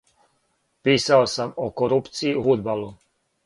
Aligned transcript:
Писао 0.83 1.27
сам 1.35 1.51
о 1.67 1.69
корупцији 1.77 2.37
у 2.41 2.45
фудбалу. 2.49 2.89